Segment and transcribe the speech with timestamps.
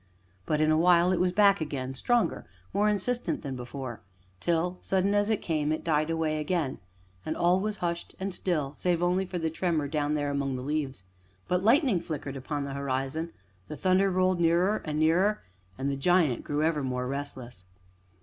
[0.47, 4.01] But, in a while, it was back again, stronger, more insistent than before,
[4.39, 6.79] till, sudden as it came, it died away again,
[7.23, 10.63] and all was hushed and still, save only for the tremor down there among the
[10.63, 11.03] leaves;
[11.47, 13.31] but lightning flickered upon the horizon,
[13.67, 15.43] the thunder rolled nearer and nearer,
[15.77, 17.65] and the giant grew ever more restless.